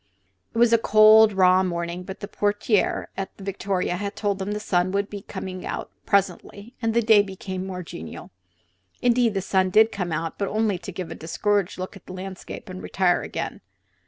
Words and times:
It 0.55 0.57
was 0.57 0.73
a 0.73 0.79
cold, 0.79 1.31
raw 1.31 1.61
morning, 1.61 2.01
but 2.01 2.21
the 2.21 2.27
portiere 2.27 3.09
at 3.15 3.37
the 3.37 3.43
Victoria 3.43 3.97
had 3.97 4.15
told 4.15 4.39
them 4.39 4.51
the 4.53 4.59
sun 4.59 4.91
would 4.93 5.11
be 5.11 5.23
out 5.63 5.91
presently 6.07 6.73
and 6.81 6.95
the 6.95 7.03
day 7.03 7.21
become 7.21 7.67
more 7.67 7.83
genial. 7.83 8.31
Indeed, 9.03 9.35
the 9.35 9.41
sun 9.43 9.69
did 9.69 9.91
come 9.91 10.11
out, 10.11 10.39
but 10.39 10.47
only 10.47 10.79
to 10.79 10.91
give 10.91 11.11
a 11.11 11.13
discouraged 11.13 11.77
look 11.77 11.95
at 11.95 12.07
the 12.07 12.13
landscape 12.13 12.67
and 12.67 12.81
retire 12.81 13.21
again. 13.21 13.61